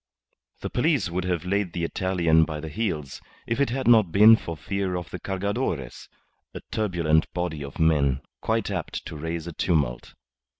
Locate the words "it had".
3.59-3.87